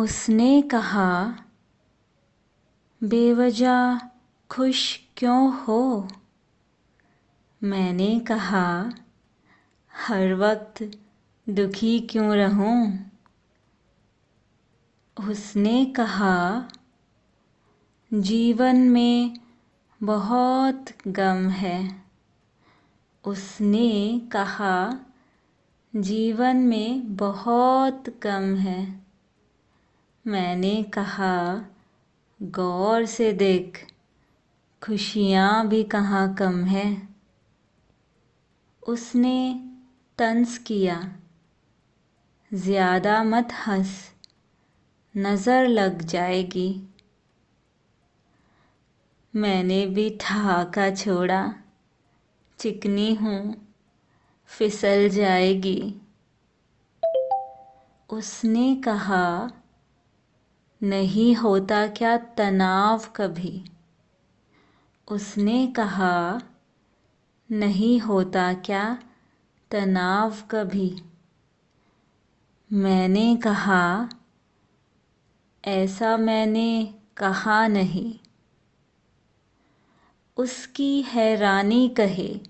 उसने 0.00 0.62
कहा, 0.62 1.36
बेवजह 3.04 3.98
खुश 4.50 5.00
क्यों 5.16 5.64
हो? 5.64 6.08
मैंने 7.62 8.20
कहा, 8.20 8.90
हर 9.96 10.34
वक्त 10.34 10.98
दुखी 11.48 12.00
क्यों 12.00 12.36
रहूँ? 12.36 13.10
उसने 15.30 15.84
कहा, 15.84 16.68
जीवन 18.14 18.76
में 18.76 19.36
बहुत 20.02 20.84
गम 21.08 21.48
है। 21.48 22.04
उसने 23.24 24.20
कहा, 24.32 24.92
जीवन 25.96 26.56
में 26.56 27.16
बहुत 27.16 28.04
गम 28.22 28.56
है। 28.56 28.99
मैंने 30.26 30.82
कहा, 30.82 31.64
गौर 32.42 33.06
से 33.06 33.32
देख, 33.32 33.86
खुशियाँ 34.82 35.68
भी 35.68 35.84
कहाँ 35.84 36.34
कम 36.34 36.64
है? 36.64 37.08
उसने 38.88 39.60
तंस 40.18 40.58
किया, 40.58 41.14
ज़्यादा 42.54 43.22
मत 43.24 43.48
हंस, 43.52 44.10
नज़र 45.16 45.68
लग 45.68 46.02
जाएगी। 46.02 46.82
मैंने 49.36 49.86
भी 49.86 50.18
ठहाका 50.20 50.90
छोड़ा, 50.90 51.54
चिकनी 52.58 53.14
हूँ, 53.14 53.68
फिसल 54.46 55.08
जाएगी। 55.08 55.94
उसने 58.10 58.76
कहा 58.76 59.50
नहीं 60.82 61.34
होता 61.34 61.86
क्या 61.86 62.16
तनाव 62.16 63.12
कभी? 63.16 63.64
उसने 65.10 65.66
कहा, 65.66 66.40
नहीं 67.50 68.00
होता 68.00 68.54
क्या 68.54 69.02
तनाव 69.70 70.36
कभी? 70.50 71.02
मैंने 72.72 73.36
कहा, 73.36 74.08
ऐसा 75.64 76.16
मैंने 76.16 76.94
कहा 77.16 77.66
नहीं। 77.66 78.18
उसकी 80.36 81.02
हैरानी 81.02 81.88
कहे, 81.88 82.40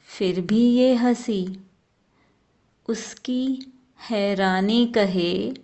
फिर 0.00 0.40
भी 0.40 0.70
ये 0.70 0.94
हँसी। 0.94 1.60
उसकी 2.88 3.72
हैरानी 4.10 4.86
कहे 4.86 5.54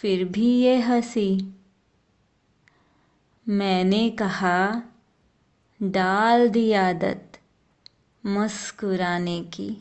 फिर 0.00 0.24
भी 0.24 0.46
ये 0.46 0.80
हँसी। 0.80 1.54
मैंने 3.48 4.10
कहा, 4.10 4.82
डाल 5.82 6.48
दी 6.48 6.72
आदत 6.72 7.40
मुस्कुराने 8.26 9.40
की। 9.40 9.78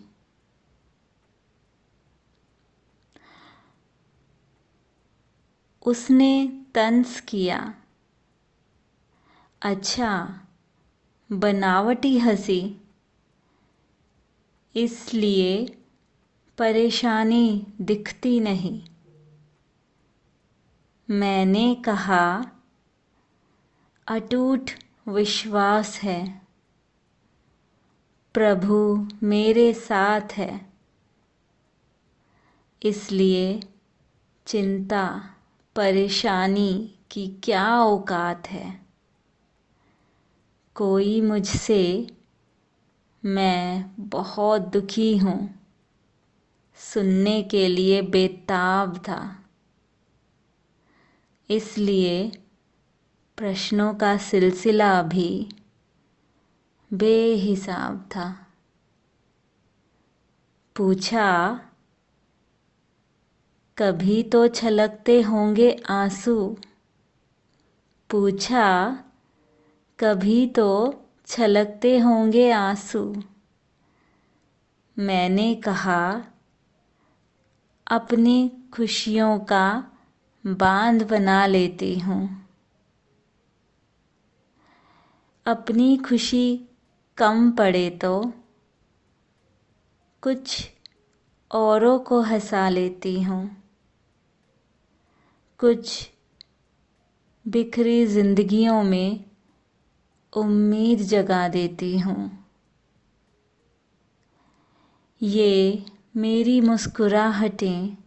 उसने 5.85 6.61
तंस 6.75 7.21
किया। 7.21 7.73
अच्छा 9.61 10.41
बनावटी 11.31 12.17
हँसी। 12.17 12.81
इसलिए 14.75 15.77
परेशानी 16.57 17.67
दिखती 17.81 18.39
नहीं। 18.39 18.85
मैंने 21.09 21.75
कहा, 21.75 22.45
अटूट 24.07 24.71
विश्वास 25.07 25.99
है। 25.99 26.41
प्रभु 28.33 29.07
मेरे 29.23 29.73
साथ 29.73 30.21
है। 30.31 30.73
इसलिए 32.83 33.59
चिंता, 34.45 35.29
परेशानी 35.75 36.95
की 37.11 37.27
क्या 37.43 37.79
औकात 37.79 38.47
है? 38.47 38.85
कोई 40.75 41.21
मुझसे, 41.21 42.17
मैं 43.25 43.91
बहुत 43.99 44.61
दुखी 44.61 45.17
हूँ। 45.17 45.59
सुनने 46.75 47.43
के 47.43 47.67
लिए 47.67 48.01
बेताब 48.01 48.97
था। 48.97 49.42
इसलिए 51.49 52.31
प्रश्नों 53.37 53.93
का 53.93 54.17
सिलसिला 54.17 55.01
भी 55.01 55.49
बेहिसाब 56.93 58.09
था। 58.15 58.47
पूछा, 60.75 61.59
कभी 63.77 64.23
तो 64.23 64.47
छलकते 64.47 65.21
होंगे 65.21 65.83
आँसू? 65.89 66.57
पूछा, 68.09 68.99
कभी 69.99 70.47
तो 70.47 71.01
छलकते 71.25 71.99
होंगे 71.99 72.51
आँसू? 72.51 73.23
मैंने 74.99 75.55
कहा, 75.55 76.23
अपनी 77.87 78.51
खुशियों 78.73 79.39
का 79.39 79.89
बाँध 80.47 81.03
बना 81.09 81.45
लेती 81.45 81.99
हूँ। 81.99 82.47
अपनी 85.45 85.97
खुशी 85.97 86.69
कम 87.17 87.51
पड़े 87.51 87.89
तो 87.89 88.33
कुछ 90.21 90.71
औरों 91.51 91.99
को 91.99 92.21
हंसा 92.21 92.69
लेती 92.69 93.21
हूँ। 93.21 93.63
कुछ 95.59 96.09
बिखरी 97.47 98.07
जिंदगियों 98.07 98.83
में 98.83 99.25
उम्मीद 100.33 100.99
जगा 100.99 101.47
देती 101.47 101.99
हूँ। 101.99 102.47
ये 105.21 105.85
मेरी 106.17 106.61
मुस्कुराहटें 106.61 108.02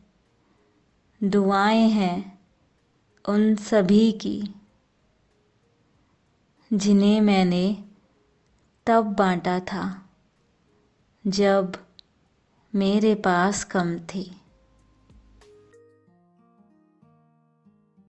दुआएँ 1.26 1.88
हैं 1.88 2.38
उन 3.28 3.54
सभी 3.56 4.12
की, 4.12 4.54
जिन्हें 6.72 7.20
मैंने 7.20 7.84
तब 8.87 9.04
बांटा 9.14 9.59
था 9.60 10.09
जब 11.26 11.76
मेरे 12.75 13.15
पास 13.15 13.65
कम 13.65 13.98
थी। 13.98 14.31